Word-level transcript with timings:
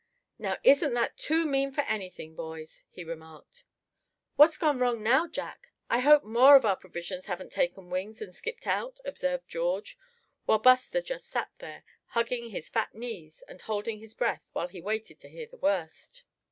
"Now, 0.39 0.57
isn't 0.63 0.95
that 0.95 1.15
too 1.15 1.45
mean 1.45 1.71
for 1.71 1.81
anything, 1.81 2.33
boys?" 2.35 2.85
he 2.89 3.03
remarked. 3.03 3.65
"What's 4.35 4.57
gone 4.57 4.79
wrong 4.79 5.03
now, 5.03 5.27
Jack; 5.27 5.67
I 5.91 5.99
hope 5.99 6.23
more 6.23 6.55
of 6.55 6.65
our 6.65 6.75
provisions 6.75 7.27
haven't 7.27 7.51
taken 7.51 7.91
wings, 7.91 8.19
and 8.19 8.33
skipped 8.33 8.65
out?" 8.65 8.99
observed 9.05 9.47
George; 9.47 9.99
while 10.47 10.57
Buster 10.57 11.01
just 11.01 11.27
sat 11.27 11.51
there, 11.59 11.83
hugging 12.07 12.49
his 12.49 12.67
fat 12.67 12.95
knees 12.95 13.43
and 13.47 13.61
holding 13.61 13.99
his 13.99 14.15
breath 14.15 14.49
while 14.53 14.69
he 14.69 14.81
waited 14.81 15.19
to 15.19 15.29
hear 15.29 15.45
the 15.45 15.57
worst. 15.57 16.23